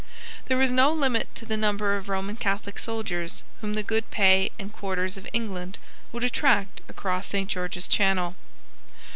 [0.47, 4.49] There was no limit to the number of Roman Catholic soldiers whom the good pay
[4.57, 5.77] and quarters of England
[6.11, 7.47] would attract across St.
[7.47, 8.35] George's Channel.